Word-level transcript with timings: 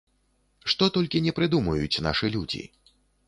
Што 0.73 0.87
толькі 0.95 1.21
не 1.27 1.33
прыдумаюць 1.39 2.01
нашы 2.09 2.33
людзі. 2.37 2.63